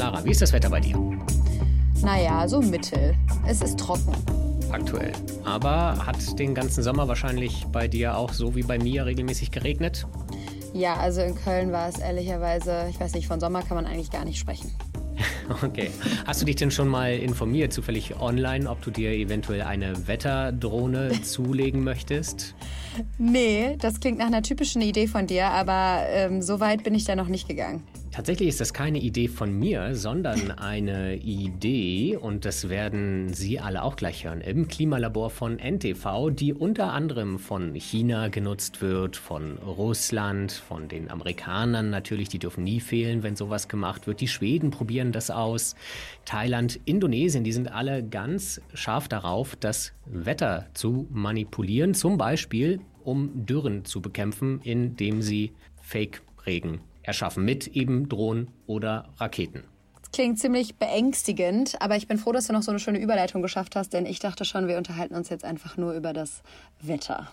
[0.00, 0.96] Clara, wie ist das Wetter bei dir?
[2.00, 3.14] Naja, so mittel.
[3.46, 4.14] Es ist trocken.
[4.70, 5.12] Aktuell.
[5.44, 10.06] Aber hat den ganzen Sommer wahrscheinlich bei dir auch so wie bei mir regelmäßig geregnet?
[10.72, 14.10] Ja, also in Köln war es ehrlicherweise, ich weiß nicht, von Sommer kann man eigentlich
[14.10, 14.70] gar nicht sprechen.
[15.62, 15.90] Okay.
[16.26, 21.10] Hast du dich denn schon mal informiert, zufällig online, ob du dir eventuell eine Wetterdrohne
[21.22, 22.54] zulegen möchtest?
[23.18, 27.04] Nee, das klingt nach einer typischen Idee von dir, aber ähm, so weit bin ich
[27.04, 27.82] da noch nicht gegangen.
[28.20, 33.82] Tatsächlich ist das keine Idee von mir, sondern eine Idee, und das werden Sie alle
[33.82, 39.56] auch gleich hören, im Klimalabor von NTV, die unter anderem von China genutzt wird, von
[39.56, 44.20] Russland, von den Amerikanern natürlich, die dürfen nie fehlen, wenn sowas gemacht wird.
[44.20, 45.74] Die Schweden probieren das aus,
[46.26, 53.46] Thailand, Indonesien, die sind alle ganz scharf darauf, das Wetter zu manipulieren, zum Beispiel um
[53.46, 59.64] Dürren zu bekämpfen, indem sie Fake-Regen erschaffen mit eben Drohnen oder Raketen.
[60.00, 63.42] Das klingt ziemlich beängstigend, aber ich bin froh, dass du noch so eine schöne Überleitung
[63.42, 66.42] geschafft hast, denn ich dachte schon, wir unterhalten uns jetzt einfach nur über das
[66.80, 67.28] Wetter.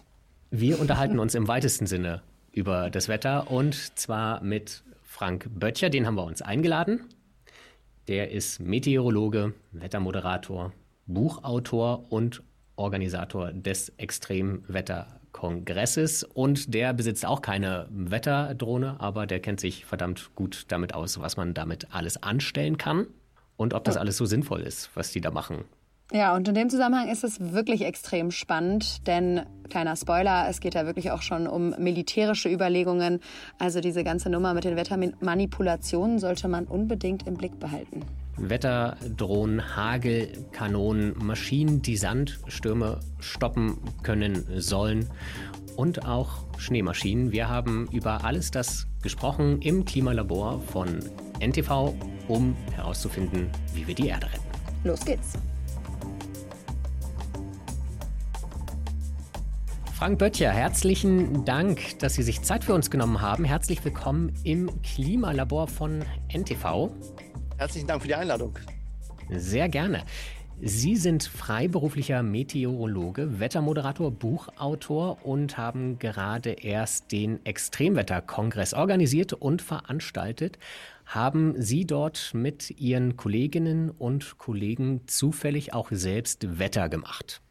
[0.50, 6.08] Wir unterhalten uns im weitesten Sinne über das Wetter und zwar mit Frank Böttcher, den
[6.08, 7.02] haben wir uns eingeladen.
[8.08, 10.74] Der ist Meteorologe, Wettermoderator,
[11.06, 12.42] Buchautor und
[12.78, 20.32] Organisator des Extremwetter Kongresses und der besitzt auch keine Wetterdrohne, aber der kennt sich verdammt
[20.34, 23.06] gut damit aus, was man damit alles anstellen kann
[23.56, 25.66] und ob das alles so sinnvoll ist, was die da machen.
[26.12, 30.74] Ja, und in dem Zusammenhang ist es wirklich extrem spannend, denn kleiner Spoiler, es geht
[30.74, 33.20] da wirklich auch schon um militärische Überlegungen.
[33.60, 38.04] Also diese ganze Nummer mit den Wettermanipulationen sollte man unbedingt im Blick behalten.
[38.38, 45.10] Wetterdrohnen, Hagel, Kanonen, Maschinen, die Sandstürme stoppen können sollen
[45.76, 47.32] und auch Schneemaschinen.
[47.32, 51.00] Wir haben über alles das gesprochen im Klimalabor von
[51.40, 51.94] NTV,
[52.28, 54.44] um herauszufinden, wie wir die Erde retten.
[54.84, 55.34] Los geht's.
[59.98, 63.44] Frank Böttcher, herzlichen Dank, dass Sie sich Zeit für uns genommen haben.
[63.44, 66.92] Herzlich willkommen im Klimalabor von NTV.
[67.58, 68.58] Herzlichen Dank für die Einladung.
[69.30, 70.04] Sehr gerne.
[70.62, 80.58] Sie sind freiberuflicher Meteorologe, Wettermoderator, Buchautor und haben gerade erst den Extremwetterkongress organisiert und veranstaltet.
[81.06, 87.42] Haben Sie dort mit Ihren Kolleginnen und Kollegen zufällig auch selbst Wetter gemacht?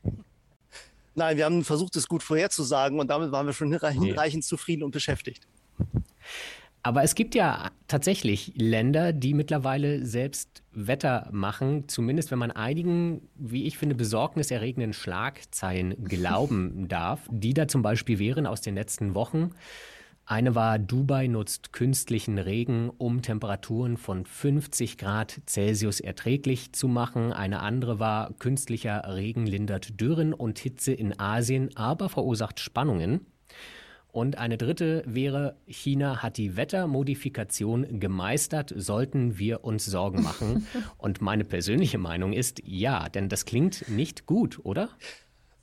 [1.14, 4.48] Nein, wir haben versucht, es gut vorherzusagen und damit waren wir schon hinreichend nee.
[4.48, 5.46] zufrieden und beschäftigt.
[6.86, 13.22] Aber es gibt ja tatsächlich Länder, die mittlerweile selbst Wetter machen, zumindest wenn man einigen,
[13.34, 19.16] wie ich finde, besorgniserregenden Schlagzeilen glauben darf, die da zum Beispiel wären aus den letzten
[19.16, 19.50] Wochen.
[20.26, 27.32] Eine war, Dubai nutzt künstlichen Regen, um Temperaturen von 50 Grad Celsius erträglich zu machen.
[27.32, 33.26] Eine andere war, künstlicher Regen lindert Dürren und Hitze in Asien, aber verursacht Spannungen.
[34.16, 40.66] Und eine dritte wäre, China hat die Wettermodifikation gemeistert, sollten wir uns Sorgen machen.
[40.96, 44.88] Und meine persönliche Meinung ist ja, denn das klingt nicht gut, oder?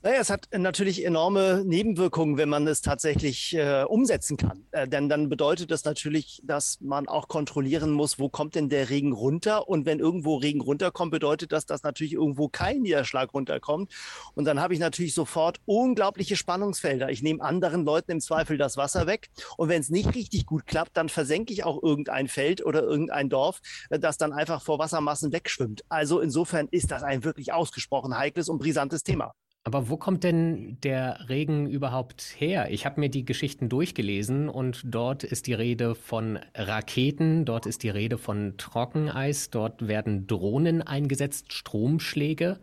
[0.04, 4.66] Naja, es hat natürlich enorme Nebenwirkungen, wenn man es tatsächlich äh, umsetzen kann.
[4.70, 8.90] Äh, denn dann bedeutet das natürlich, dass man auch kontrollieren muss, wo kommt denn der
[8.90, 9.66] Regen runter?
[9.66, 13.94] Und wenn irgendwo Regen runterkommt, bedeutet das, dass natürlich irgendwo kein Niederschlag runterkommt.
[14.34, 17.08] Und dann habe ich natürlich sofort unglaubliche Spannungsfelder.
[17.08, 19.30] Ich nehme anderen Leuten im Zweifel das Wasser weg.
[19.56, 23.30] Und wenn es nicht richtig gut klappt, dann versenke ich auch irgendein Feld oder irgendein
[23.30, 25.82] Dorf, äh, das dann einfach vor Wassermassen wegschwimmt.
[25.88, 29.32] Also insofern ist das ein wirklich ausgesprochen heikles und brisantes Thema.
[29.66, 32.70] Aber wo kommt denn der Regen überhaupt her?
[32.70, 37.82] Ich habe mir die Geschichten durchgelesen und dort ist die Rede von Raketen, dort ist
[37.82, 42.60] die Rede von Trockeneis, dort werden Drohnen eingesetzt, Stromschläge.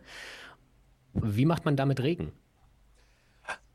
[1.12, 2.30] Wie macht man damit Regen?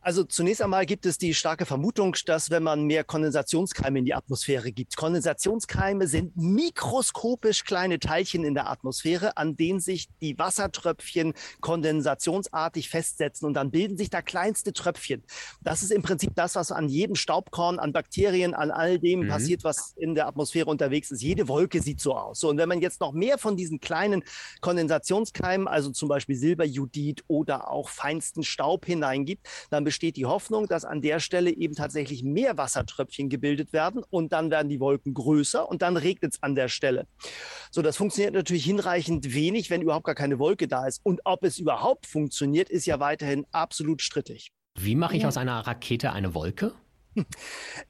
[0.07, 4.13] Also zunächst einmal gibt es die starke Vermutung, dass wenn man mehr Kondensationskeime in die
[4.13, 11.33] Atmosphäre gibt, Kondensationskeime sind mikroskopisch kleine Teilchen in der Atmosphäre, an denen sich die Wassertröpfchen
[11.59, 15.23] kondensationsartig festsetzen und dann bilden sich da kleinste Tröpfchen.
[15.59, 19.27] Das ist im Prinzip das, was an jedem Staubkorn, an Bakterien, an all dem mhm.
[19.27, 21.21] passiert, was in der Atmosphäre unterwegs ist.
[21.21, 22.39] Jede Wolke sieht so aus.
[22.39, 24.23] So, und wenn man jetzt noch mehr von diesen kleinen
[24.61, 30.85] Kondensationskeimen, also zum Beispiel Silberjudit oder auch feinsten Staub hineingibt, dann besteht die Hoffnung, dass
[30.85, 35.67] an der Stelle eben tatsächlich mehr Wassertröpfchen gebildet werden und dann werden die Wolken größer
[35.67, 37.07] und dann regnet es an der Stelle.
[37.71, 40.99] So, das funktioniert natürlich hinreichend wenig, wenn überhaupt gar keine Wolke da ist.
[41.03, 44.51] Und ob es überhaupt funktioniert, ist ja weiterhin absolut strittig.
[44.79, 45.29] Wie mache ich ja.
[45.29, 46.73] aus einer Rakete eine Wolke?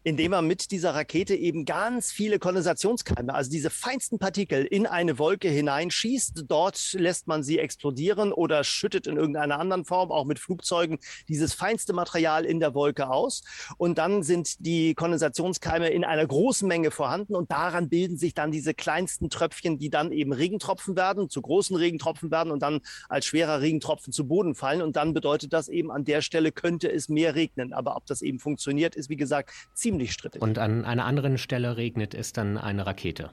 [0.04, 5.20] Indem man mit dieser Rakete eben ganz viele Kondensationskeime, also diese feinsten Partikel in eine
[5.20, 6.46] Wolke hineinschießt.
[6.48, 11.54] Dort lässt man sie explodieren oder schüttet in irgendeiner anderen Form, auch mit Flugzeugen, dieses
[11.54, 13.44] feinste Material in der Wolke aus.
[13.78, 18.52] Und dann sind die Kondensationskeime in einer großen Menge vorhanden und daran bilden sich dann
[18.52, 23.26] diese kleinsten Tröpfchen, die dann eben Regentropfen werden, zu großen Regentropfen werden und dann als
[23.26, 24.82] schwerer Regentropfen zu Boden fallen.
[24.82, 27.74] Und dann bedeutet das eben, an der Stelle könnte es mehr regnen.
[27.74, 30.42] Aber ob das eben funktioniert, ist wie gesagt ziemlich strittig.
[30.42, 33.32] Und an einer anderen Stelle regnet es dann eine Rakete.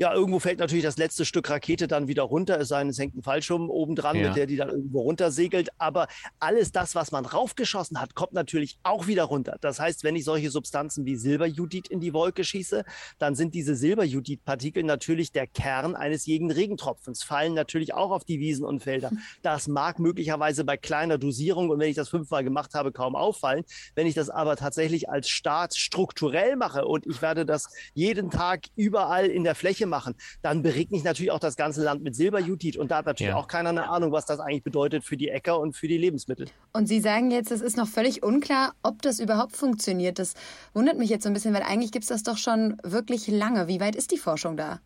[0.00, 3.00] Ja, irgendwo fällt natürlich das letzte Stück Rakete dann wieder runter, es sei denn, es
[3.00, 4.28] hängt ein Fallschirm oben dran, ja.
[4.28, 5.70] mit der die dann irgendwo runtersegelt.
[5.78, 6.06] Aber
[6.38, 9.56] alles das, was man raufgeschossen hat, kommt natürlich auch wieder runter.
[9.60, 12.84] Das heißt, wenn ich solche Substanzen wie Silberjudit in die Wolke schieße,
[13.18, 18.38] dann sind diese Silberjudit-Partikel natürlich der Kern eines jeden Regentropfens, fallen natürlich auch auf die
[18.38, 19.10] Wiesen und Felder.
[19.42, 23.64] Das mag möglicherweise bei kleiner Dosierung und wenn ich das fünfmal gemacht habe, kaum auffallen.
[23.94, 28.66] Wenn ich das aber tatsächlich als Staat strukturell mache und ich werde das jeden Tag
[28.76, 32.76] überall in der Fläche machen, dann beregne ich natürlich auch das ganze Land mit Silberjutit.
[32.76, 33.36] Und da hat natürlich ja.
[33.36, 36.46] auch keiner eine Ahnung, was das eigentlich bedeutet für die Äcker und für die Lebensmittel.
[36.72, 40.18] Und Sie sagen jetzt, es ist noch völlig unklar, ob das überhaupt funktioniert.
[40.18, 40.34] Das
[40.74, 43.68] wundert mich jetzt so ein bisschen, weil eigentlich gibt es das doch schon wirklich lange.
[43.68, 44.80] Wie weit ist die Forschung da?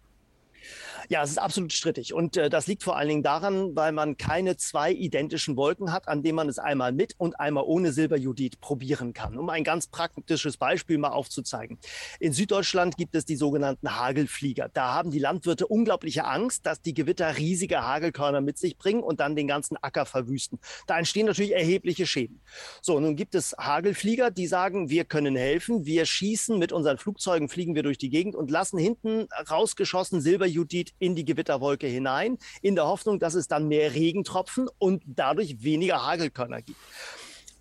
[1.08, 2.14] Ja, es ist absolut strittig.
[2.14, 6.08] Und äh, das liegt vor allen Dingen daran, weil man keine zwei identischen Wolken hat,
[6.08, 9.38] an denen man es einmal mit und einmal ohne Silberjudit probieren kann.
[9.38, 11.78] Um ein ganz praktisches Beispiel mal aufzuzeigen.
[12.20, 14.68] In Süddeutschland gibt es die sogenannten Hagelflieger.
[14.72, 19.20] Da haben die Landwirte unglaubliche Angst, dass die Gewitter riesige Hagelkörner mit sich bringen und
[19.20, 20.58] dann den ganzen Acker verwüsten.
[20.86, 22.40] Da entstehen natürlich erhebliche Schäden.
[22.80, 25.84] So, nun gibt es Hagelflieger, die sagen, wir können helfen.
[25.84, 30.91] Wir schießen mit unseren Flugzeugen, fliegen wir durch die Gegend und lassen hinten rausgeschossen Silberjudit
[30.98, 36.06] in die Gewitterwolke hinein, in der Hoffnung, dass es dann mehr Regentropfen und dadurch weniger
[36.06, 36.78] Hagelkörner gibt.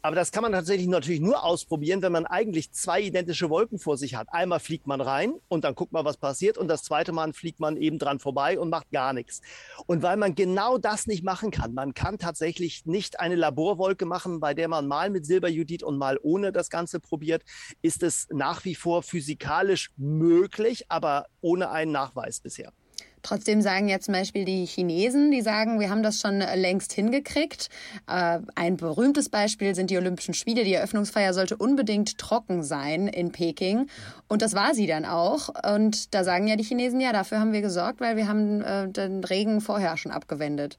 [0.03, 3.97] Aber das kann man tatsächlich natürlich nur ausprobieren, wenn man eigentlich zwei identische Wolken vor
[3.97, 4.27] sich hat.
[4.31, 6.57] Einmal fliegt man rein und dann guckt man, was passiert.
[6.57, 9.41] Und das zweite Mal fliegt man eben dran vorbei und macht gar nichts.
[9.85, 14.39] Und weil man genau das nicht machen kann, man kann tatsächlich nicht eine Laborwolke machen,
[14.39, 17.43] bei der man mal mit Silberjudit und mal ohne das Ganze probiert,
[17.83, 22.73] ist es nach wie vor physikalisch möglich, aber ohne einen Nachweis bisher.
[23.23, 27.69] Trotzdem sagen ja zum Beispiel die Chinesen, die sagen, wir haben das schon längst hingekriegt.
[28.07, 30.63] Äh, ein berühmtes Beispiel sind die Olympischen Spiele.
[30.63, 33.87] Die Eröffnungsfeier sollte unbedingt trocken sein in Peking.
[34.27, 35.49] Und das war sie dann auch.
[35.75, 38.89] Und da sagen ja die Chinesen, ja, dafür haben wir gesorgt, weil wir haben äh,
[38.89, 40.77] den Regen vorher schon abgewendet.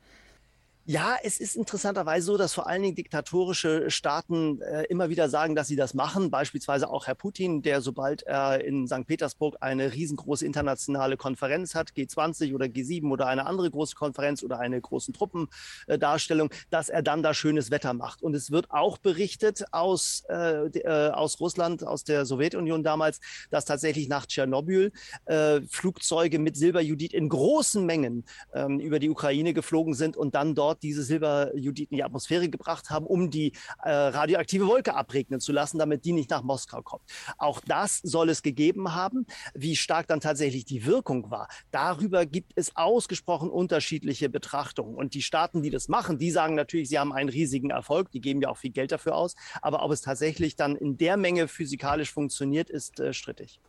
[0.84, 5.54] Ja, es ist interessanterweise so, dass vor allen Dingen diktatorische Staaten äh, immer wieder sagen,
[5.54, 6.32] dass sie das machen.
[6.32, 9.06] Beispielsweise auch Herr Putin, der sobald er in St.
[9.06, 14.58] Petersburg eine riesengroße internationale Konferenz hat, G20 oder G7 oder eine andere große Konferenz oder
[14.58, 18.20] eine große Truppendarstellung, dass er dann da schönes Wetter macht.
[18.20, 23.20] Und es wird auch berichtet aus, äh, äh, aus Russland, aus der Sowjetunion damals,
[23.50, 24.90] dass tatsächlich nach Tschernobyl
[25.26, 30.56] äh, Flugzeuge mit Silberjudit in großen Mengen ähm, über die Ukraine geflogen sind und dann
[30.56, 33.52] dort dort diese Silberjudit in die Atmosphäre gebracht haben, um die
[33.82, 37.02] äh, radioaktive Wolke abregnen zu lassen, damit die nicht nach Moskau kommt.
[37.38, 39.26] Auch das soll es gegeben haben.
[39.54, 44.94] Wie stark dann tatsächlich die Wirkung war, darüber gibt es ausgesprochen unterschiedliche Betrachtungen.
[44.94, 48.20] Und die Staaten, die das machen, die sagen natürlich, sie haben einen riesigen Erfolg, die
[48.20, 49.34] geben ja auch viel Geld dafür aus.
[49.60, 53.60] Aber ob es tatsächlich dann in der Menge physikalisch funktioniert, ist äh, strittig.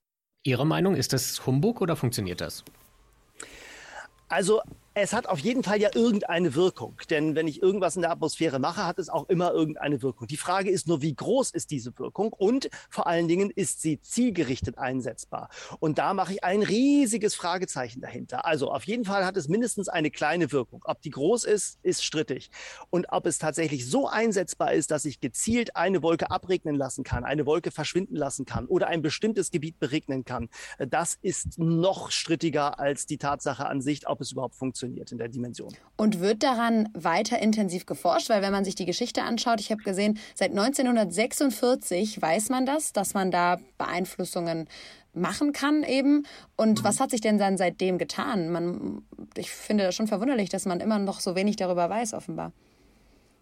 [0.46, 2.64] Ihre Meinung, ist das Humbug oder funktioniert das?
[4.28, 4.62] Also
[4.96, 6.98] es hat auf jeden Fall ja irgendeine Wirkung.
[7.10, 10.28] Denn wenn ich irgendwas in der Atmosphäre mache, hat es auch immer irgendeine Wirkung.
[10.28, 14.00] Die Frage ist nur, wie groß ist diese Wirkung und vor allen Dingen ist sie
[14.02, 15.50] zielgerichtet einsetzbar.
[15.80, 18.46] Und da mache ich ein riesiges Fragezeichen dahinter.
[18.46, 20.82] Also auf jeden Fall hat es mindestens eine kleine Wirkung.
[20.86, 22.52] Ob die groß ist, ist strittig.
[22.92, 27.24] Und ob es tatsächlich so einsetzbar ist, dass ich gezielt eine Wolke abregnen lassen kann,
[27.24, 32.80] eine Wolke verschwinden lassen kann oder ein bestimmtes Gebiet beregnen kann, das ist noch strittiger
[32.80, 35.74] als die Tatsache an sich, ob es überhaupt funktioniert funktioniert in der Dimension.
[35.98, 38.30] Und wird daran weiter intensiv geforscht?
[38.30, 42.94] Weil wenn man sich die Geschichte anschaut, ich habe gesehen, seit 1946 weiß man das,
[42.94, 44.68] dass man da Beeinflussungen
[45.14, 46.26] machen kann eben.
[46.58, 46.84] Und mhm.
[46.84, 48.50] was hat sich denn dann seitdem getan?
[48.50, 49.04] Man,
[49.38, 52.52] ich finde das schon verwunderlich, dass man immer noch so wenig darüber weiß, offenbar.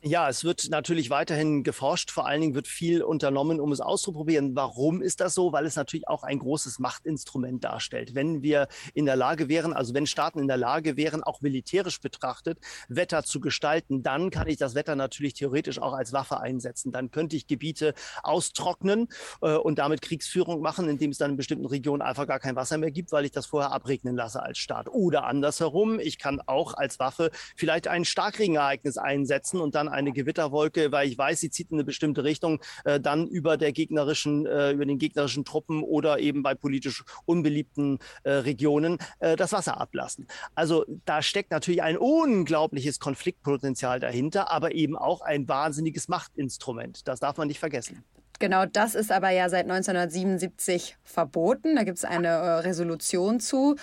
[0.04, 2.10] Ja, es wird natürlich weiterhin geforscht.
[2.10, 4.56] Vor allen Dingen wird viel unternommen, um es auszuprobieren.
[4.56, 5.54] Warum ist das so?
[5.54, 8.16] Weil es natürlich auch ein großes Machtinstrument darstellt.
[8.16, 12.02] Wenn wir in der Lage wären, also wenn Staaten in der Lage wären, auch militärisch
[12.02, 16.92] betrachtet, Wetter zu gestalten, dann kann ich das Wetter natürlich theoretisch auch als Waffe einsetzen.
[16.92, 17.94] Dann könnte ich Gebiete
[18.24, 19.08] austrocknen
[19.44, 22.80] äh, und damit Kriegsführung machen, indem es dann in bestimmten Regionen einfach gar kein Wasser
[22.80, 24.90] mehr gibt, weil ich das vorher abregnen lasse als Staat.
[24.90, 30.92] Oder andersherum, ich kann auch als Waffe vielleicht ein Starkregenereignis einsetzen und dann eine Gewitterwolke,
[30.92, 34.72] weil ich weiß, sie zieht in eine bestimmte Richtung, äh, dann über der gegnerischen, äh,
[34.72, 40.28] über den gegnerischen Truppen oder eben bei politisch unbeliebten äh, Regionen äh, das Wasser ablassen.
[40.56, 47.08] Also da steckt natürlich ein unglaubliches Konfliktpotenzial dahinter, aber eben auch ein wahnsinniges Machtinstrument.
[47.08, 48.04] Das darf man nicht vergessen.
[48.40, 51.76] Genau das ist aber ja seit 1977 verboten.
[51.76, 53.76] Da gibt es eine äh, Resolution zu.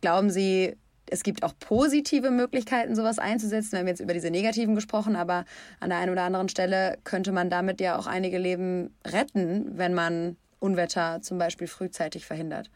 [0.00, 0.76] Glauben Sie,
[1.14, 3.72] es gibt auch positive Möglichkeiten, sowas einzusetzen.
[3.72, 5.44] Wir haben jetzt über diese negativen gesprochen, aber
[5.78, 9.94] an der einen oder anderen Stelle könnte man damit ja auch einige Leben retten, wenn
[9.94, 12.68] man Unwetter zum Beispiel frühzeitig verhindert.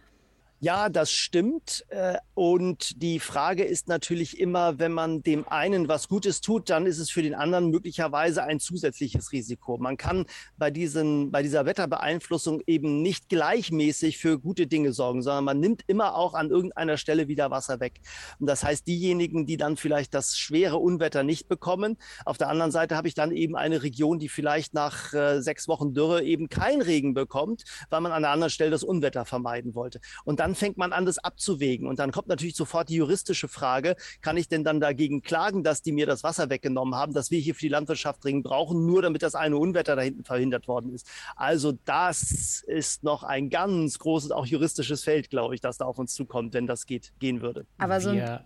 [0.60, 1.84] Ja, das stimmt.
[1.88, 6.84] Äh, und die Frage ist natürlich immer, wenn man dem einen was Gutes tut, dann
[6.84, 9.78] ist es für den anderen möglicherweise ein zusätzliches Risiko.
[9.78, 15.44] Man kann bei, diesen, bei dieser Wetterbeeinflussung eben nicht gleichmäßig für gute Dinge sorgen, sondern
[15.44, 18.00] man nimmt immer auch an irgendeiner Stelle wieder Wasser weg.
[18.40, 22.72] Und das heißt, diejenigen, die dann vielleicht das schwere Unwetter nicht bekommen, auf der anderen
[22.72, 26.48] Seite habe ich dann eben eine Region, die vielleicht nach äh, sechs Wochen Dürre eben
[26.48, 30.00] kein Regen bekommt, weil man an der anderen Stelle das Unwetter vermeiden wollte.
[30.24, 31.86] Und dann dann fängt man an, das abzuwägen.
[31.86, 35.82] Und dann kommt natürlich sofort die juristische Frage, kann ich denn dann dagegen klagen, dass
[35.82, 39.02] die mir das Wasser weggenommen haben, das wir hier für die Landwirtschaft dringend brauchen, nur
[39.02, 41.06] damit das eine Unwetter da hinten verhindert worden ist.
[41.36, 45.98] Also das ist noch ein ganz großes, auch juristisches Feld, glaube ich, das da auf
[45.98, 47.66] uns zukommt, wenn das geht, gehen würde.
[47.76, 48.40] Aber so ein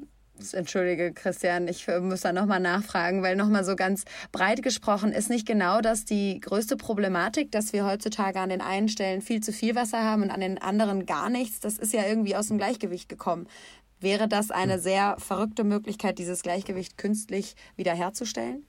[0.53, 5.47] Entschuldige, Christian, ich muss da nochmal nachfragen, weil nochmal so ganz breit gesprochen ist nicht
[5.47, 9.75] genau das die größte Problematik, dass wir heutzutage an den einen Stellen viel zu viel
[9.75, 11.61] Wasser haben und an den anderen gar nichts.
[11.61, 13.47] Das ist ja irgendwie aus dem Gleichgewicht gekommen.
[14.01, 14.81] Wäre das eine hm.
[14.81, 18.67] sehr verrückte Möglichkeit, dieses Gleichgewicht künstlich wiederherzustellen?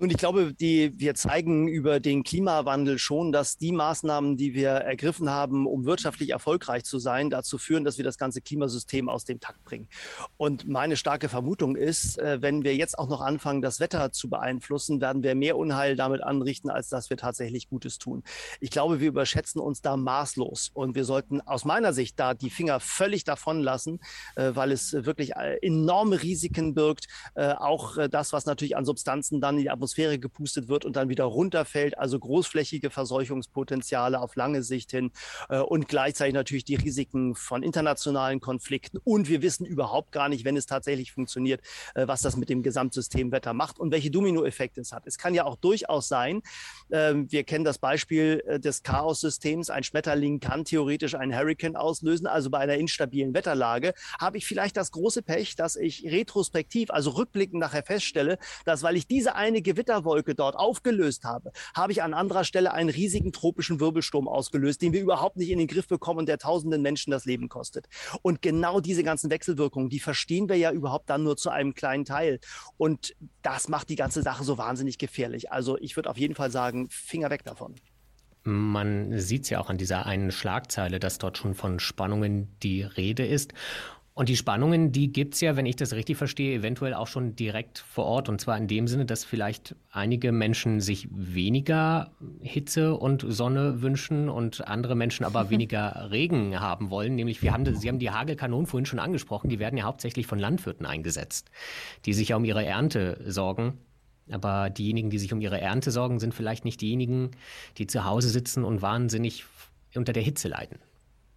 [0.00, 4.70] Und ich glaube, die, wir zeigen über den Klimawandel schon, dass die Maßnahmen, die wir
[4.70, 9.24] ergriffen haben, um wirtschaftlich erfolgreich zu sein, dazu führen, dass wir das ganze Klimasystem aus
[9.24, 9.88] dem Takt bringen.
[10.36, 14.30] Und meine starke Vermutung ist, äh, wenn wir jetzt auch noch anfangen, das Wetter zu
[14.30, 18.22] beeinflussen, werden wir mehr Unheil damit anrichten, als dass wir tatsächlich Gutes tun.
[18.60, 20.70] Ich glaube, wir überschätzen uns da maßlos.
[20.74, 23.98] Und wir sollten aus meiner Sicht da die Finger völlig davon lassen,
[24.36, 27.08] äh, weil es wirklich äh, enorme Risiken birgt.
[27.34, 31.08] Auch das, was natürlich an Substanzen dann in die Atmosphäre Atmosphäre gepustet wird und dann
[31.08, 31.96] wieder runterfällt.
[31.98, 35.12] Also großflächige Verseuchungspotenziale auf lange Sicht hin
[35.48, 38.98] äh, und gleichzeitig natürlich die Risiken von internationalen Konflikten.
[39.02, 41.62] Und wir wissen überhaupt gar nicht, wenn es tatsächlich funktioniert,
[41.94, 45.06] äh, was das mit dem Gesamtsystem Wetter macht und welche Dominoeffekte es hat.
[45.06, 46.42] Es kann ja auch durchaus sein,
[46.90, 52.26] äh, wir kennen das Beispiel äh, des Chaos-Systems, ein Schmetterling kann theoretisch einen Hurricane auslösen.
[52.26, 57.10] Also bei einer instabilen Wetterlage habe ich vielleicht das große Pech, dass ich retrospektiv, also
[57.10, 62.02] rückblickend nachher feststelle, dass weil ich diese eine Gewinn Gewitterwolke dort aufgelöst habe, habe ich
[62.02, 65.86] an anderer Stelle einen riesigen tropischen Wirbelsturm ausgelöst, den wir überhaupt nicht in den Griff
[65.86, 67.86] bekommen und der tausenden Menschen das Leben kostet.
[68.22, 72.04] Und genau diese ganzen Wechselwirkungen, die verstehen wir ja überhaupt dann nur zu einem kleinen
[72.04, 72.40] Teil.
[72.76, 75.52] Und das macht die ganze Sache so wahnsinnig gefährlich.
[75.52, 77.76] Also ich würde auf jeden Fall sagen, Finger weg davon.
[78.42, 82.82] Man sieht es ja auch an dieser einen Schlagzeile, dass dort schon von Spannungen die
[82.82, 83.52] Rede ist.
[84.18, 87.36] Und die Spannungen, die gibt es ja, wenn ich das richtig verstehe, eventuell auch schon
[87.36, 88.28] direkt vor Ort.
[88.28, 92.10] Und zwar in dem Sinne, dass vielleicht einige Menschen sich weniger
[92.40, 97.14] Hitze und Sonne wünschen und andere Menschen aber weniger Regen haben wollen.
[97.14, 100.40] Nämlich, wir haben, Sie haben die Hagelkanonen vorhin schon angesprochen, die werden ja hauptsächlich von
[100.40, 101.52] Landwirten eingesetzt,
[102.04, 103.78] die sich ja um ihre Ernte sorgen.
[104.32, 107.30] Aber diejenigen, die sich um ihre Ernte sorgen, sind vielleicht nicht diejenigen,
[107.76, 109.44] die zu Hause sitzen und wahnsinnig
[109.94, 110.80] unter der Hitze leiden.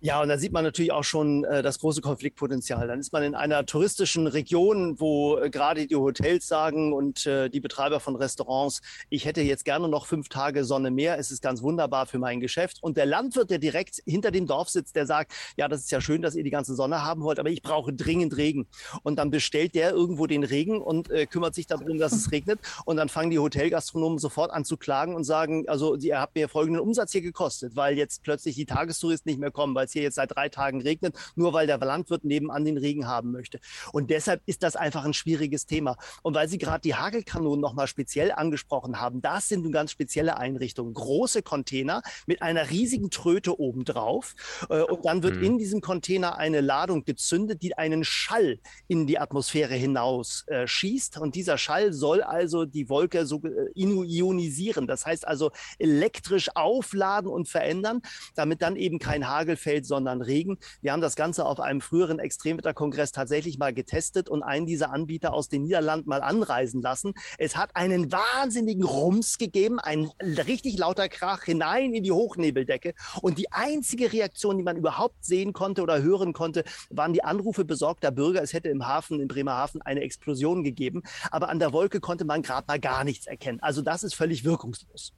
[0.03, 2.87] Ja, und da sieht man natürlich auch schon äh, das große Konfliktpotenzial.
[2.87, 7.49] Dann ist man in einer touristischen Region, wo äh, gerade die Hotels sagen und äh,
[7.49, 8.81] die Betreiber von Restaurants,
[9.11, 11.19] ich hätte jetzt gerne noch fünf Tage Sonne mehr.
[11.19, 12.79] Es ist ganz wunderbar für mein Geschäft.
[12.81, 16.01] Und der Landwirt, der direkt hinter dem Dorf sitzt, der sagt, ja, das ist ja
[16.01, 18.65] schön, dass ihr die ganze Sonne haben wollt, aber ich brauche dringend Regen.
[19.03, 22.59] Und dann bestellt der irgendwo den Regen und äh, kümmert sich darum, dass es regnet.
[22.85, 26.49] Und dann fangen die Hotelgastronomen sofort an zu klagen und sagen, also ihr habt mir
[26.49, 30.03] folgenden Umsatz hier gekostet, weil jetzt plötzlich die Tagestouristen nicht mehr kommen, weil es hier
[30.03, 33.59] jetzt seit drei Tagen regnet, nur weil der Landwirt nebenan den Regen haben möchte.
[33.91, 35.97] Und deshalb ist das einfach ein schwieriges Thema.
[36.23, 40.93] Und weil Sie gerade die Hagelkanonen nochmal speziell angesprochen haben, das sind ganz spezielle Einrichtungen.
[40.93, 44.35] Große Container mit einer riesigen Tröte obendrauf.
[44.69, 45.43] Äh, und dann wird mhm.
[45.43, 51.17] in diesem Container eine Ladung gezündet, die einen Schall in die Atmosphäre hinaus äh, schießt.
[51.17, 54.87] Und dieser Schall soll also die Wolke so äh, ionisieren.
[54.87, 58.01] Das heißt also elektrisch aufladen und verändern,
[58.35, 60.57] damit dann eben kein Hagel fällt, fällt, sondern Regen.
[60.81, 65.33] Wir haben das Ganze auf einem früheren Extremwetterkongress tatsächlich mal getestet und einen dieser Anbieter
[65.33, 67.13] aus den Niederlanden mal anreisen lassen.
[67.37, 72.93] Es hat einen wahnsinnigen Rums gegeben, ein richtig lauter Krach hinein in die Hochnebeldecke.
[73.21, 77.65] Und die einzige Reaktion, die man überhaupt sehen konnte oder hören konnte, waren die Anrufe
[77.65, 78.41] besorgter Bürger.
[78.41, 81.03] Es hätte im Hafen, in Bremerhaven, eine Explosion gegeben.
[81.31, 83.59] Aber an der Wolke konnte man gerade mal gar nichts erkennen.
[83.61, 85.13] Also das ist völlig wirkungslos.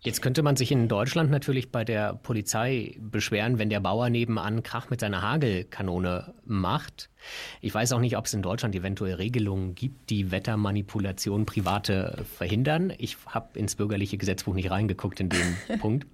[0.00, 4.62] Jetzt könnte man sich in Deutschland natürlich bei der Polizei beschweren, wenn der Bauer nebenan
[4.62, 7.10] Krach mit seiner Hagelkanone macht.
[7.60, 12.92] Ich weiß auch nicht, ob es in Deutschland eventuell Regelungen gibt, die Wettermanipulation Private verhindern.
[12.98, 16.06] Ich habe ins bürgerliche Gesetzbuch nicht reingeguckt in dem Punkt.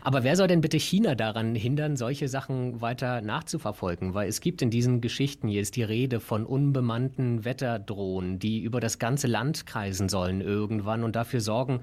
[0.00, 4.14] Aber wer soll denn bitte China daran hindern, solche Sachen weiter nachzuverfolgen?
[4.14, 8.78] Weil es gibt in diesen Geschichten, hier ist die Rede von unbemannten Wetterdrohnen, die über
[8.78, 11.80] das ganze Land kreisen sollen irgendwann und dafür sorgen,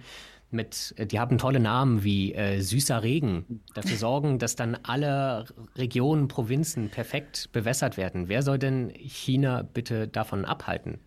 [0.51, 5.45] mit, äh, die haben tolle Namen wie äh, süßer Regen, dafür sorgen, dass dann alle
[5.75, 8.27] Regionen, Provinzen perfekt bewässert werden.
[8.27, 10.99] Wer soll denn China bitte davon abhalten?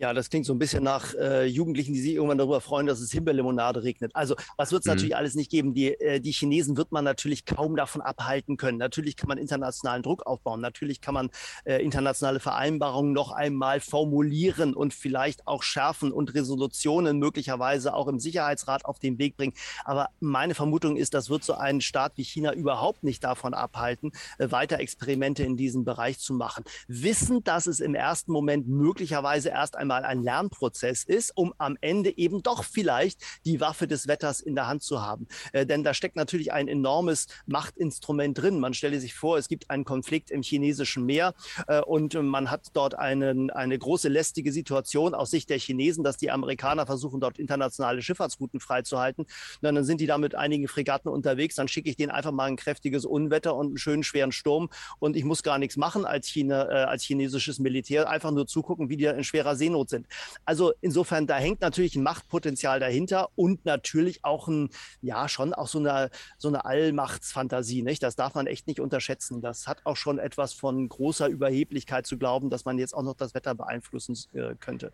[0.00, 3.00] Ja, das klingt so ein bisschen nach äh, Jugendlichen, die sich irgendwann darüber freuen, dass
[3.00, 4.16] es Himbeerlimonade regnet.
[4.16, 4.92] Also, was wird es mhm.
[4.92, 5.74] natürlich alles nicht geben?
[5.74, 8.78] Die, äh, die Chinesen wird man natürlich kaum davon abhalten können.
[8.78, 10.62] Natürlich kann man internationalen Druck aufbauen.
[10.62, 11.28] Natürlich kann man
[11.66, 18.20] äh, internationale Vereinbarungen noch einmal formulieren und vielleicht auch schärfen und Resolutionen möglicherweise auch im
[18.20, 19.52] Sicherheitsrat auf den Weg bringen.
[19.84, 24.12] Aber meine Vermutung ist, das wird so einen Staat wie China überhaupt nicht davon abhalten,
[24.38, 26.64] äh, weiter Experimente in diesem Bereich zu machen.
[26.88, 31.76] Wissend, dass es im ersten Moment möglicherweise erst einmal einmal ein Lernprozess ist, um am
[31.80, 35.26] Ende eben doch vielleicht die Waffe des Wetters in der Hand zu haben.
[35.52, 38.60] Äh, denn da steckt natürlich ein enormes Machtinstrument drin.
[38.60, 41.34] Man stelle sich vor, es gibt einen Konflikt im chinesischen Meer
[41.66, 46.16] äh, und man hat dort einen, eine große lästige Situation aus Sicht der Chinesen, dass
[46.16, 49.24] die Amerikaner versuchen, dort internationale Schifffahrtsrouten freizuhalten.
[49.24, 51.56] Und dann sind die da mit einigen Fregatten unterwegs.
[51.56, 54.68] Dann schicke ich denen einfach mal ein kräftiges Unwetter und einen schönen schweren Sturm
[55.00, 58.88] und ich muss gar nichts machen als China, äh, als chinesisches Militär, einfach nur zugucken,
[58.88, 60.06] wie die in schwerer Seenot Seenot sind.
[60.44, 64.70] Also insofern, da hängt natürlich ein Machtpotenzial dahinter und natürlich auch ein,
[65.00, 68.02] ja, schon auch so eine, so eine Allmachtsfantasie, nicht?
[68.02, 69.40] Das darf man echt nicht unterschätzen.
[69.40, 73.14] Das hat auch schon etwas von großer Überheblichkeit zu glauben, dass man jetzt auch noch
[73.14, 74.92] das Wetter beeinflussen äh, könnte.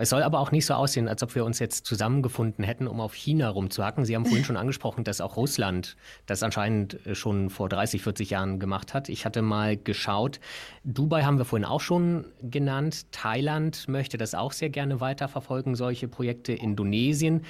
[0.00, 3.00] Es soll aber auch nicht so aussehen, als ob wir uns jetzt zusammengefunden hätten, um
[3.00, 4.06] auf China rumzuhacken.
[4.06, 8.30] Sie haben vorhin schon angesprochen, dass auch Russland das anscheinend äh, schon vor 30, 40
[8.30, 9.10] Jahren gemacht hat.
[9.10, 10.40] Ich hatte mal geschaut,
[10.84, 13.12] Dubai haben wir vorhin auch schon genannt.
[13.12, 16.52] Thailand möchte das auch sehr gerne weiterverfolgen, solche Projekte.
[16.52, 17.42] Indonesien.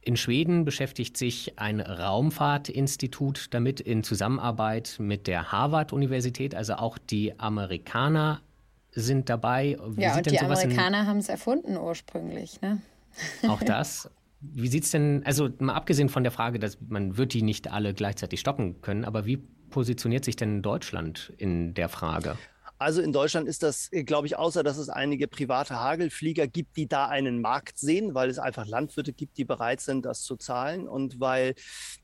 [0.00, 6.54] In Schweden beschäftigt sich ein Raumfahrtinstitut damit in Zusammenarbeit mit der Harvard-Universität.
[6.54, 8.40] Also auch die Amerikaner
[8.96, 9.76] sind dabei.
[9.90, 12.60] Wie ja, und die Amerikaner haben es erfunden ursprünglich.
[12.62, 12.80] Ne?
[13.48, 14.10] Auch das.
[14.40, 17.70] Wie sieht es denn, also mal abgesehen von der Frage, dass man wird die nicht
[17.70, 19.38] alle gleichzeitig stoppen können, aber wie
[19.70, 22.36] positioniert sich denn Deutschland in der Frage?
[22.78, 26.86] Also in Deutschland ist das, glaube ich, außer dass es einige private Hagelflieger gibt, die
[26.86, 30.86] da einen Markt sehen, weil es einfach Landwirte gibt, die bereit sind, das zu zahlen
[30.86, 31.54] und weil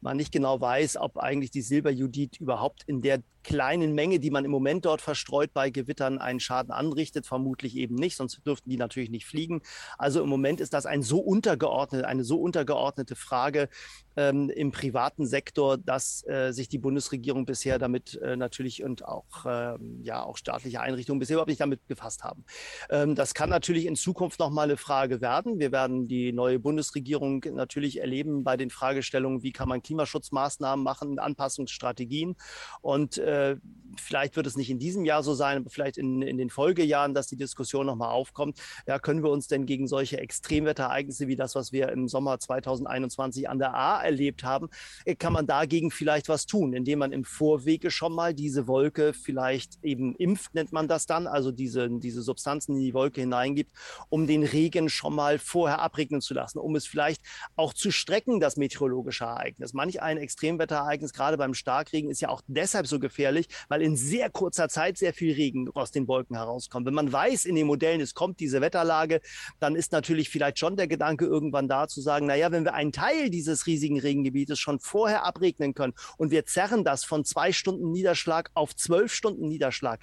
[0.00, 4.44] man nicht genau weiß, ob eigentlich die Silberjudit überhaupt in der kleinen Menge, die man
[4.44, 7.26] im Moment dort verstreut bei Gewittern, einen Schaden anrichtet.
[7.26, 9.62] Vermutlich eben nicht, sonst dürften die natürlich nicht fliegen.
[9.98, 13.68] Also im Moment ist das ein so untergeordnet, eine so untergeordnete Frage
[14.16, 19.46] ähm, im privaten Sektor, dass äh, sich die Bundesregierung bisher damit äh, natürlich und auch,
[19.46, 22.44] äh, ja, auch staatliche Einrichtungen bisher überhaupt nicht damit befasst haben.
[22.90, 25.58] Ähm, das kann natürlich in Zukunft nochmal eine Frage werden.
[25.58, 31.18] Wir werden die neue Bundesregierung natürlich erleben bei den Fragestellungen, wie kann man Klimaschutzmaßnahmen machen,
[31.18, 32.36] Anpassungsstrategien
[32.80, 33.56] und äh, äh,
[34.00, 37.14] vielleicht wird es nicht in diesem Jahr so sein, aber vielleicht in, in den Folgejahren,
[37.14, 38.58] dass die Diskussion nochmal aufkommt.
[38.86, 43.48] Ja, können wir uns denn gegen solche Extremwetterereignisse wie das, was wir im Sommer 2021
[43.48, 44.68] an der A erlebt haben,
[45.04, 49.12] äh, kann man dagegen vielleicht was tun, indem man im Vorwege schon mal diese Wolke
[49.12, 53.72] vielleicht eben impft, nennt man das dann, also diese, diese Substanzen in die Wolke hineingibt,
[54.08, 57.22] um den Regen schon mal vorher abregnen zu lassen, um es vielleicht
[57.56, 59.72] auch zu strecken, das meteorologische Ereignis.
[59.72, 63.96] Manch ein Extremwetterereignis, gerade beim Starkregen, ist ja auch deshalb so gefährlich, gefährlich, weil in
[63.96, 66.86] sehr kurzer Zeit sehr viel Regen aus den Wolken herauskommt.
[66.86, 69.20] Wenn man weiß in den Modellen, es kommt diese Wetterlage,
[69.60, 72.92] dann ist natürlich vielleicht schon der Gedanke irgendwann da zu sagen, naja, wenn wir einen
[72.92, 77.92] Teil dieses riesigen Regengebietes schon vorher abregnen können und wir zerren das von zwei Stunden
[77.92, 80.00] Niederschlag auf zwölf Stunden Niederschlag,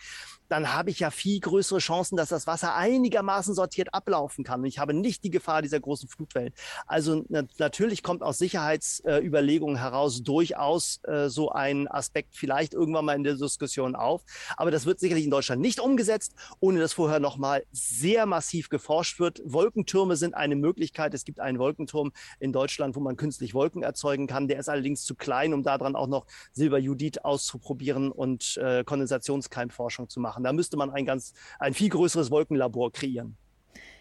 [0.50, 4.62] dann habe ich ja viel größere Chancen, dass das Wasser einigermaßen sortiert ablaufen kann.
[4.62, 6.54] Und ich habe nicht die Gefahr dieser großen Flutwellen.
[6.86, 13.06] Also na natürlich kommt aus Sicherheitsüberlegungen äh, heraus durchaus äh, so ein Aspekt vielleicht irgendwann
[13.06, 14.24] mal in der Diskussion auf.
[14.58, 19.20] Aber das wird sicherlich in Deutschland nicht umgesetzt, ohne dass vorher nochmal sehr massiv geforscht
[19.20, 19.42] wird.
[19.46, 21.14] Wolkentürme sind eine Möglichkeit.
[21.14, 24.48] Es gibt einen Wolkenturm in Deutschland, wo man künstlich Wolken erzeugen kann.
[24.48, 30.20] Der ist allerdings zu klein, um daran auch noch Silberjudit auszuprobieren und äh, Kondensationskeimforschung zu
[30.20, 30.39] machen.
[30.44, 33.38] Da müsste man ein ganz, ein viel größeres Wolkenlabor kreieren.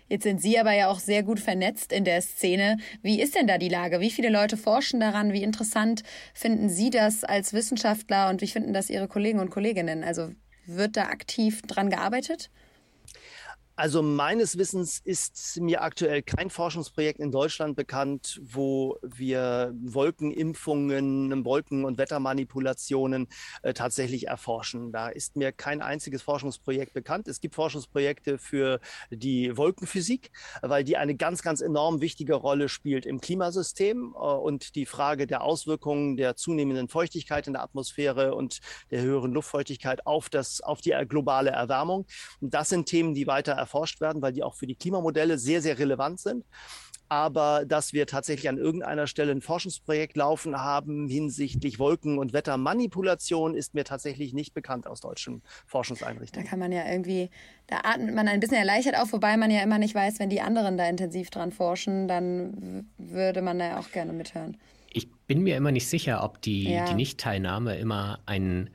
[0.08, 2.78] Jetzt sind Sie aber ja auch sehr gut vernetzt in der Szene.
[3.02, 4.00] Wie ist denn da die Lage?
[4.00, 5.34] Wie viele Leute forschen daran?
[5.34, 10.02] Wie interessant finden Sie das als Wissenschaftler und wie finden das Ihre Kollegen und Kolleginnen?
[10.02, 10.30] Also
[10.66, 12.50] wird da aktiv dran gearbeitet?
[13.78, 21.84] Also meines Wissens ist mir aktuell kein Forschungsprojekt in Deutschland bekannt, wo wir Wolkenimpfungen, Wolken-
[21.84, 23.28] und Wettermanipulationen
[23.62, 24.90] äh, tatsächlich erforschen.
[24.90, 27.28] Da ist mir kein einziges Forschungsprojekt bekannt.
[27.28, 28.80] Es gibt Forschungsprojekte für
[29.12, 34.74] die Wolkenphysik, weil die eine ganz, ganz enorm wichtige Rolle spielt im Klimasystem äh, und
[34.74, 38.58] die Frage der Auswirkungen der zunehmenden Feuchtigkeit in der Atmosphäre und
[38.90, 42.06] der höheren Luftfeuchtigkeit auf, das, auf die globale Erwärmung.
[42.40, 45.60] Und das sind Themen, die weiter erforscht werden, weil die auch für die Klimamodelle sehr,
[45.60, 46.44] sehr relevant sind.
[47.10, 53.54] Aber dass wir tatsächlich an irgendeiner Stelle ein Forschungsprojekt laufen haben hinsichtlich Wolken- und Wettermanipulation,
[53.54, 56.44] ist mir tatsächlich nicht bekannt aus deutschen Forschungseinrichtungen.
[56.44, 57.30] Da kann man ja irgendwie,
[57.66, 60.42] da atmet man ein bisschen erleichtert auf, wobei man ja immer nicht weiß, wenn die
[60.42, 64.58] anderen da intensiv dran forschen, dann würde man da ja auch gerne mithören.
[64.90, 66.84] Ich bin mir immer nicht sicher, ob die, ja.
[66.84, 68.68] die Nichtteilnahme immer ein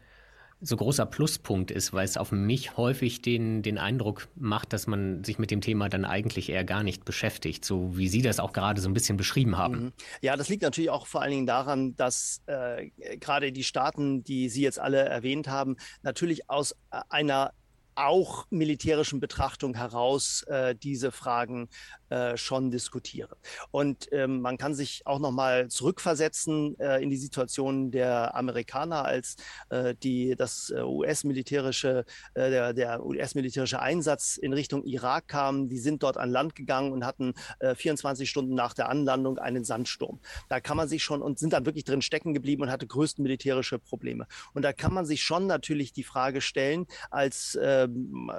[0.63, 5.23] so großer Pluspunkt ist, weil es auf mich häufig den, den Eindruck macht, dass man
[5.23, 8.53] sich mit dem Thema dann eigentlich eher gar nicht beschäftigt, so wie Sie das auch
[8.53, 9.75] gerade so ein bisschen beschrieben haben.
[9.75, 9.93] Mhm.
[10.21, 14.47] Ja, das liegt natürlich auch vor allen Dingen daran, dass äh, gerade die Staaten, die
[14.47, 17.51] Sie jetzt alle erwähnt haben, natürlich aus äh, einer
[17.95, 21.69] auch militärischen Betrachtung heraus äh, diese Fragen
[22.13, 23.37] äh, schon diskutiere.
[23.71, 29.05] Und ähm, man kann sich auch noch mal zurückversetzen äh, in die Situation der Amerikaner,
[29.05, 29.35] als
[29.69, 35.69] äh, die das äh, US-militärische äh, der, der US-militärische Einsatz in Richtung Irak kam.
[35.69, 37.33] Die sind dort an Land gegangen und hatten
[37.75, 40.19] 24 Stunden nach der Anlandung einen Sandsturm.
[40.49, 43.23] Da kann man sich schon und sind dann wirklich drin stecken geblieben und hatte größten
[43.23, 44.27] militärische Probleme.
[44.53, 48.31] Und da kann man sich schon natürlich die Frage stellen, als ähm,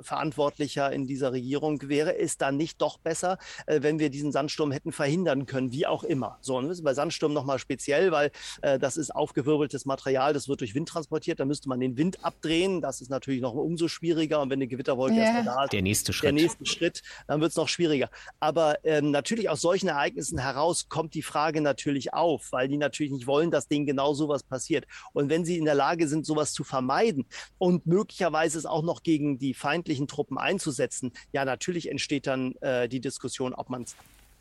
[0.00, 4.72] Verantwortlicher in dieser Regierung, wäre es dann nicht doch besser, äh, wenn wir diesen Sandsturm
[4.72, 6.38] hätten verhindern können, wie auch immer.
[6.40, 8.30] So, und das ist bei Sandsturm nochmal speziell, weil
[8.62, 12.24] äh, das ist aufgewirbeltes Material, das wird durch Wind transportiert, da müsste man den Wind
[12.24, 15.22] abdrehen, das ist natürlich noch umso schwieriger und wenn eine Gewitterwolke ja.
[15.22, 18.10] erstmal da ist, der nächste Schritt, der nächste Schritt dann wird es noch schwieriger.
[18.40, 23.12] Aber ähm, natürlich aus solchen Ereignissen heraus kommt die Frage natürlich auf, weil die natürlich
[23.12, 24.86] nicht wollen, dass denen genau sowas passiert.
[25.12, 27.26] Und wenn sie in der Lage sind, sowas zu vermeiden
[27.58, 32.88] und möglicherweise es auch noch gegen die feindlichen Truppen einzusetzen, ja, natürlich entsteht dann äh,
[32.88, 33.94] die Diskussion, ob man es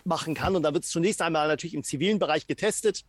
[0.03, 0.55] machen kann.
[0.55, 3.03] Und da wird es zunächst einmal natürlich im zivilen Bereich getestet.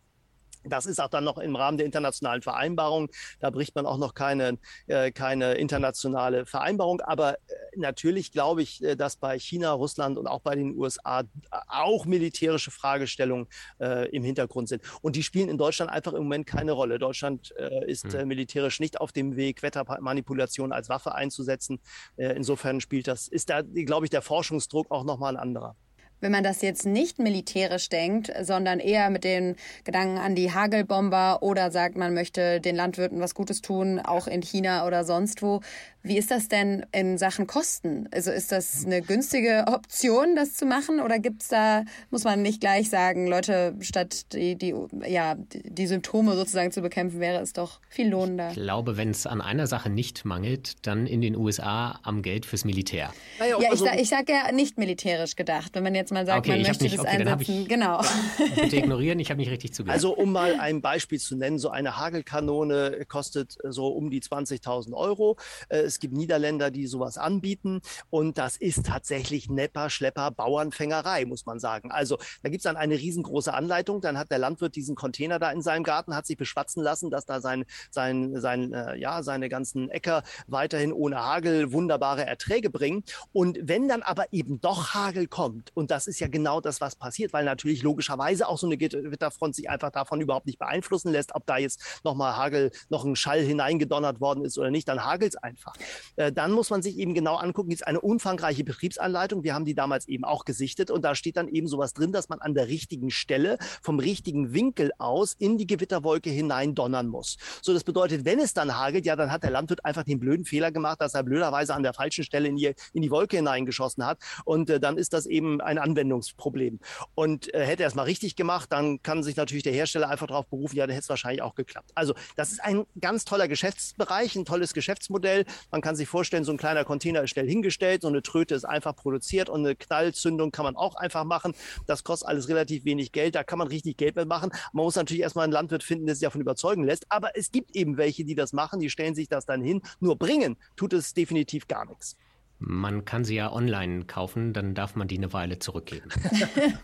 [0.63, 3.09] Das ist auch dann noch im Rahmen der internationalen Vereinbarung.
[3.39, 7.01] Da bricht man auch noch keine, äh, keine internationale Vereinbarung.
[7.01, 7.37] Aber äh,
[7.75, 11.23] natürlich glaube ich, äh, dass bei China, Russland und auch bei den USA
[11.67, 13.47] auch militärische Fragestellungen
[13.79, 14.81] äh, im Hintergrund sind.
[15.01, 16.99] Und die spielen in Deutschland einfach im Moment keine Rolle.
[16.99, 18.27] Deutschland äh, ist hm.
[18.27, 21.79] militärisch nicht auf dem Weg, Wettermanipulation als Waffe einzusetzen.
[22.17, 25.75] insofern spielt das, ist da, glaube ich, der Forschungsdruck auch nochmal ein anderer
[26.21, 31.41] wenn man das jetzt nicht militärisch denkt, sondern eher mit den Gedanken an die Hagelbomber
[31.41, 35.61] oder sagt, man möchte den Landwirten was Gutes tun, auch in China oder sonst wo,
[36.01, 38.07] wie ist das denn in Sachen Kosten?
[38.11, 41.01] Also ist das eine günstige Option, das zu machen?
[41.01, 44.73] Oder gibt's da, muss man nicht gleich sagen, Leute, statt die, die,
[45.05, 48.49] ja, die Symptome sozusagen zu bekämpfen, wäre es doch viel lohnender?
[48.51, 52.45] Ich glaube, wenn es an einer Sache nicht mangelt, dann in den USA am Geld
[52.45, 53.11] fürs Militär.
[53.39, 55.71] Ja, ich, also, ich sage ja nicht militärisch gedacht.
[55.73, 57.67] Wenn man jetzt mal sagt, okay, man möchte nicht, das okay, einsetzen.
[57.67, 58.01] genau.
[58.55, 59.95] Bitte ignorieren, ich habe nicht richtig zugehört.
[59.95, 64.93] Also um mal ein Beispiel zu nennen, so eine Hagelkanone kostet so um die 20.000
[64.93, 65.37] Euro.
[65.67, 67.81] Äh, es gibt Niederländer, die sowas anbieten.
[68.09, 71.91] Und das ist tatsächlich Nepper, Schlepper, Bauernfängerei, muss man sagen.
[71.91, 74.01] Also da gibt es dann eine riesengroße Anleitung.
[74.01, 77.25] Dann hat der Landwirt diesen Container da in seinem Garten, hat sich beschwatzen lassen, dass
[77.25, 83.03] da sein, sein, sein, äh, ja, seine ganzen Äcker weiterhin ohne Hagel wunderbare Erträge bringen.
[83.33, 86.95] Und wenn dann aber eben doch Hagel kommt, und das ist ja genau das, was
[86.95, 91.33] passiert, weil natürlich logischerweise auch so eine Gewitterfront sich einfach davon überhaupt nicht beeinflussen lässt,
[91.35, 95.33] ob da jetzt nochmal Hagel, noch ein Schall hineingedonnert worden ist oder nicht, dann hagelt
[95.33, 95.73] es einfach.
[96.15, 99.43] Äh, dann muss man sich eben genau angucken, ist eine umfangreiche Betriebsanleitung.
[99.43, 102.29] Wir haben die damals eben auch gesichtet und da steht dann eben sowas drin, dass
[102.29, 107.37] man an der richtigen Stelle vom richtigen Winkel aus in die Gewitterwolke hinein donnern muss.
[107.61, 110.45] So, das bedeutet, wenn es dann hagelt, ja, dann hat der Landwirt einfach den blöden
[110.45, 114.05] Fehler gemacht, dass er blöderweise an der falschen Stelle in die, in die Wolke hineingeschossen
[114.05, 116.79] hat und äh, dann ist das eben ein Anwendungsproblem.
[117.15, 120.27] Und äh, hätte er es mal richtig gemacht, dann kann sich natürlich der Hersteller einfach
[120.27, 121.91] darauf berufen, ja, dann hätte es wahrscheinlich auch geklappt.
[121.95, 125.45] Also das ist ein ganz toller Geschäftsbereich, ein tolles Geschäftsmodell.
[125.71, 128.65] Man kann sich vorstellen, so ein kleiner Container ist schnell hingestellt, so eine Tröte ist
[128.65, 131.53] einfach produziert und eine Knallzündung kann man auch einfach machen.
[131.85, 134.51] Das kostet alles relativ wenig Geld, da kann man richtig Geld mitmachen.
[134.73, 137.75] Man muss natürlich erstmal einen Landwirt finden, der sich davon überzeugen lässt, aber es gibt
[137.75, 139.81] eben welche, die das machen, die stellen sich das dann hin.
[139.99, 142.17] Nur bringen tut es definitiv gar nichts.
[142.61, 146.09] Man kann sie ja online kaufen, dann darf man die eine Weile zurückgeben.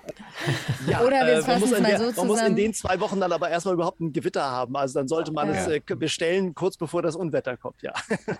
[0.87, 2.15] ja, Oder wir äh, es mal so zusammen.
[2.15, 4.75] Man muss in den zwei Wochen dann aber erstmal überhaupt ein Gewitter haben.
[4.77, 5.55] Also dann sollte man ja.
[5.55, 7.81] es äh, bestellen, kurz bevor das Unwetter kommt.
[7.81, 7.93] Ja.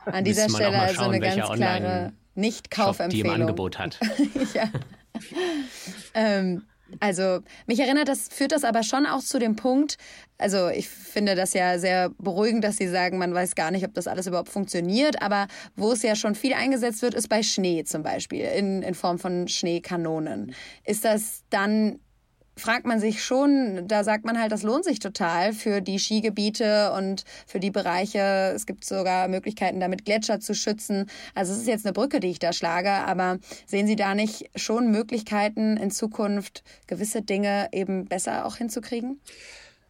[0.05, 3.29] An dieser Stelle also eine ganz klare Nicht-Kaufempfehlung.
[3.29, 3.99] Die im Angebot hat.
[4.53, 4.69] ja.
[6.13, 6.63] ähm,
[6.99, 9.97] also mich erinnert das, führt das aber schon auch zu dem Punkt,
[10.37, 13.93] also ich finde das ja sehr beruhigend, dass Sie sagen, man weiß gar nicht, ob
[13.93, 17.83] das alles überhaupt funktioniert, aber wo es ja schon viel eingesetzt wird, ist bei Schnee
[17.85, 20.53] zum Beispiel, in, in Form von Schneekanonen.
[20.83, 21.99] Ist das dann
[22.57, 26.93] fragt man sich schon, da sagt man halt, das lohnt sich total für die Skigebiete
[26.93, 28.53] und für die Bereiche.
[28.55, 31.07] Es gibt sogar Möglichkeiten, damit Gletscher zu schützen.
[31.33, 34.49] Also es ist jetzt eine Brücke, die ich da schlage, aber sehen Sie da nicht
[34.55, 39.19] schon Möglichkeiten in Zukunft gewisse Dinge eben besser auch hinzukriegen?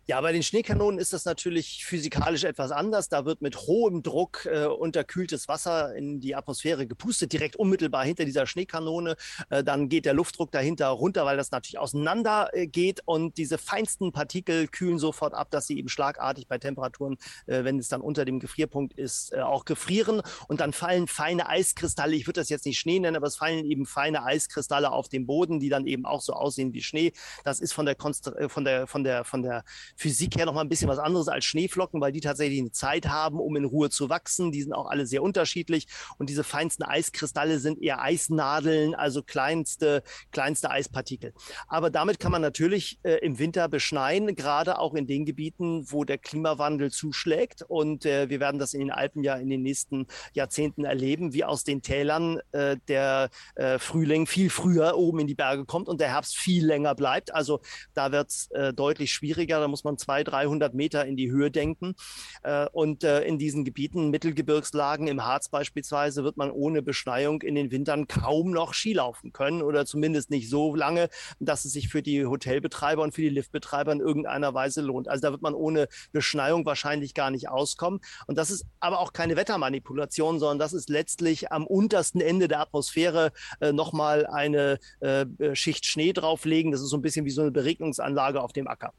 [0.07, 3.09] Ja, bei den Schneekanonen ist das natürlich physikalisch etwas anders.
[3.09, 8.23] Da wird mit hohem Druck äh, unterkühltes Wasser in die Atmosphäre gepustet, direkt unmittelbar hinter
[8.23, 9.15] dieser Schneekanone.
[9.49, 13.57] Äh, dann geht der Luftdruck dahinter runter, weil das natürlich auseinander äh, geht und diese
[13.57, 18.01] feinsten Partikel kühlen sofort ab, dass sie eben schlagartig bei Temperaturen, äh, wenn es dann
[18.01, 20.21] unter dem Gefrierpunkt ist, äh, auch gefrieren.
[20.47, 22.15] Und dann fallen feine Eiskristalle.
[22.15, 25.25] Ich würde das jetzt nicht Schnee nennen, aber es fallen eben feine Eiskristalle auf den
[25.25, 27.11] Boden, die dann eben auch so aussehen wie Schnee.
[27.43, 29.63] Das ist von der, Konst äh, von der, von der, von der
[29.95, 33.07] Physik her noch mal ein bisschen was anderes als Schneeflocken, weil die tatsächlich eine Zeit
[33.07, 34.51] haben, um in Ruhe zu wachsen.
[34.51, 35.87] Die sind auch alle sehr unterschiedlich.
[36.17, 41.33] Und diese feinsten Eiskristalle sind eher Eisnadeln, also kleinste, kleinste Eispartikel.
[41.67, 46.03] Aber damit kann man natürlich äh, im Winter beschneien, gerade auch in den Gebieten, wo
[46.03, 47.63] der Klimawandel zuschlägt.
[47.67, 51.45] Und äh, wir werden das in den Alpen ja in den nächsten Jahrzehnten erleben, wie
[51.45, 56.01] aus den Tälern äh, der äh, Frühling viel früher oben in die Berge kommt und
[56.01, 57.33] der Herbst viel länger bleibt.
[57.33, 57.61] Also
[57.93, 59.59] da wird es äh, deutlich schwieriger.
[59.59, 61.95] Da muss man 200, 300 Meter in die Höhe denken.
[62.43, 67.55] Äh, und äh, in diesen Gebieten, Mittelgebirgslagen im Harz beispielsweise, wird man ohne Beschneiung in
[67.55, 72.01] den Wintern kaum noch Skilaufen können oder zumindest nicht so lange, dass es sich für
[72.01, 75.07] die Hotelbetreiber und für die Liftbetreiber in irgendeiner Weise lohnt.
[75.07, 77.99] Also da wird man ohne Beschneiung wahrscheinlich gar nicht auskommen.
[78.27, 82.59] Und das ist aber auch keine Wettermanipulation, sondern das ist letztlich am untersten Ende der
[82.61, 86.71] Atmosphäre äh, nochmal eine äh, Schicht Schnee drauflegen.
[86.71, 88.93] Das ist so ein bisschen wie so eine Beregnungsanlage auf dem Acker.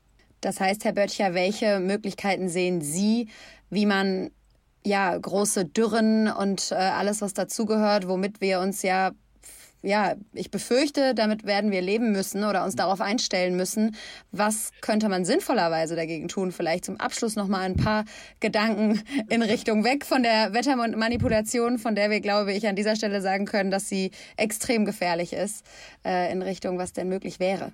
[0.47, 3.29] Das heißt, Herr Böttcher, welche Möglichkeiten sehen Sie,
[3.69, 4.31] wie man
[4.85, 9.11] ja große Dürren und äh, alles, was dazugehört, womit wir uns ja
[9.83, 13.97] ja, ich befürchte, damit werden wir leben müssen oder uns darauf einstellen müssen.
[14.31, 16.53] Was könnte man sinnvollerweise dagegen tun?
[16.53, 18.05] Vielleicht zum Abschluss noch mal ein paar
[18.39, 23.21] Gedanken in Richtung weg von der Wettermanipulation, von der wir, glaube ich, an dieser Stelle
[23.21, 25.65] sagen können, dass sie extrem gefährlich ist,
[26.05, 27.73] äh, in Richtung, was denn möglich wäre.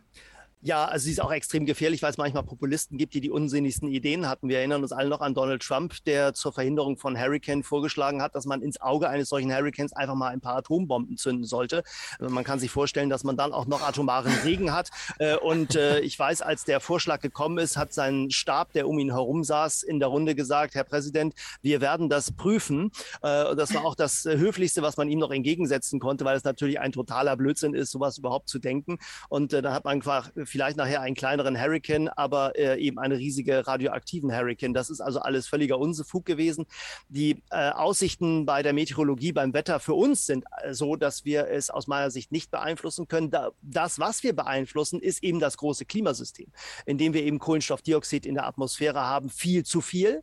[0.65, 3.89] Ja, also sie ist auch extrem gefährlich, weil es manchmal Populisten gibt, die die unsinnigsten
[3.89, 4.49] Ideen hatten.
[4.49, 8.37] Wir erinnern uns alle noch an Donald Trump, der zur Verhinderung von Hurricane vorgeschlagen hat,
[8.37, 11.83] dass man ins Auge eines solchen Hurricanes einfach mal ein paar Atombomben zünden sollte.
[12.21, 14.91] Also man kann sich vorstellen, dass man dann auch noch atomaren Regen hat.
[15.19, 19.01] Äh, und äh, ich weiß, als der Vorschlag gekommen ist, hat sein Stab, der um
[19.01, 22.93] ihn herum saß, in der Runde gesagt, Herr Präsident, wir werden das prüfen.
[23.23, 26.79] Äh, das war auch das Höflichste, was man ihm noch entgegensetzen konnte, weil es natürlich
[26.79, 28.99] ein totaler Blödsinn ist, sowas überhaupt zu denken.
[29.29, 33.67] Und da hat man einfach vielleicht nachher einen kleineren Hurricane, aber äh, eben einen riesige
[33.67, 34.75] radioaktiven Hurricane.
[34.75, 36.67] Das ist also alles völliger Unsefug gewesen.
[37.09, 41.49] Die äh, Aussichten bei der Meteorologie, beim Wetter für uns sind äh, so, dass wir
[41.49, 43.31] es aus meiner Sicht nicht beeinflussen können.
[43.31, 46.49] Da, das, was wir beeinflussen, ist eben das große Klimasystem,
[46.87, 50.23] in dem wir eben Kohlenstoffdioxid in der Atmosphäre haben, viel zu viel.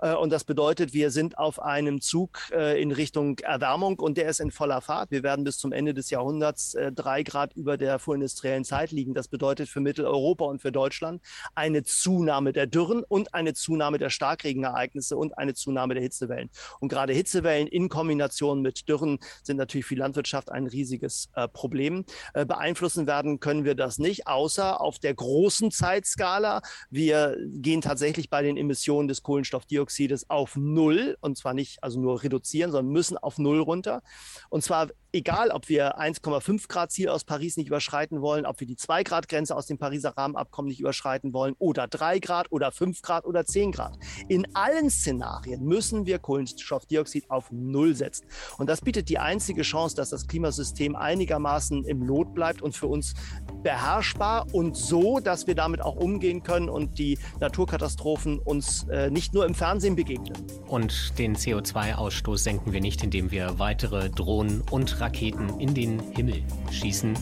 [0.00, 4.28] Äh, und das bedeutet, wir sind auf einem Zug äh, in Richtung Erwärmung und der
[4.28, 5.10] ist in voller Fahrt.
[5.10, 9.14] Wir werden bis zum Ende des Jahrhunderts äh, drei Grad über der vorindustriellen Zeit liegen.
[9.14, 11.22] Das bedeutet, bedeutet für Mitteleuropa und für Deutschland
[11.54, 16.50] eine Zunahme der Dürren und eine Zunahme der Starkregenereignisse und eine Zunahme der Hitzewellen.
[16.80, 21.48] Und gerade Hitzewellen in Kombination mit Dürren sind natürlich für die Landwirtschaft ein riesiges äh,
[21.48, 22.04] Problem.
[22.34, 26.62] Äh, beeinflussen werden können wir das nicht, außer auf der großen Zeitskala.
[26.90, 32.22] Wir gehen tatsächlich bei den Emissionen des Kohlenstoffdioxides auf Null und zwar nicht also nur
[32.22, 34.02] reduzieren, sondern müssen auf Null runter.
[34.50, 38.66] Und zwar egal, ob wir 1,5 Grad Ziel aus Paris nicht überschreiten wollen, ob wir
[38.66, 42.72] die 2 Grad Grenze aus dem Pariser Rahmenabkommen nicht überschreiten wollen oder 3 Grad oder
[42.72, 43.98] 5 Grad oder 10 Grad.
[44.28, 48.26] In allen Szenarien müssen wir Kohlenstoffdioxid auf Null setzen.
[48.58, 52.86] Und das bietet die einzige Chance, dass das Klimasystem einigermaßen im Lot bleibt und für
[52.86, 53.14] uns
[53.62, 59.34] beherrschbar und so, dass wir damit auch umgehen können und die Naturkatastrophen uns äh, nicht
[59.34, 60.32] nur im Fernsehen begegnen.
[60.66, 66.42] Und den CO2-Ausstoß senken wir nicht, indem wir weitere Drohnen und Raketen in den Himmel
[66.70, 67.14] schießen,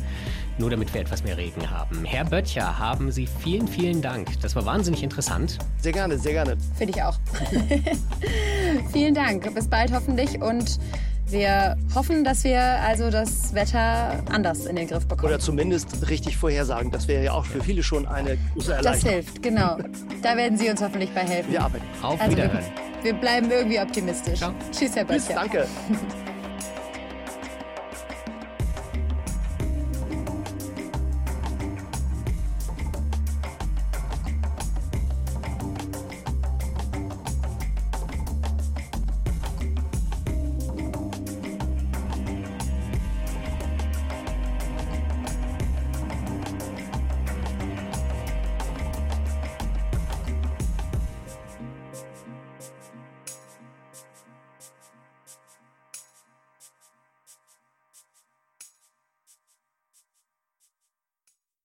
[0.59, 2.05] nur damit wir etwas mehr Regen haben.
[2.05, 4.41] Herr Böttcher, haben Sie vielen, vielen Dank.
[4.43, 5.59] Das war wahnsinnig interessant.
[5.81, 6.57] Sehr gerne, sehr gerne.
[6.77, 7.19] Finde ich auch.
[8.93, 9.53] vielen Dank.
[9.55, 10.79] Bis bald hoffentlich und
[11.31, 15.33] wir hoffen, dass wir also das Wetter anders in den Griff bekommen.
[15.33, 16.91] Oder zumindest richtig vorhersagen.
[16.91, 19.05] Das wäre ja auch für viele schon eine große Erleichterung.
[19.05, 19.79] Das hilft, genau.
[20.23, 21.53] Da werden Sie uns hoffentlich bei helfen.
[21.53, 21.85] Wir arbeiten.
[22.03, 22.65] Auf also Wiederhören.
[23.03, 24.41] Wir, wir, bleiben irgendwie optimistisch.
[24.41, 24.53] Ciao.
[24.73, 25.35] Tschüss, Herr Böttcher.
[25.35, 25.67] Danke.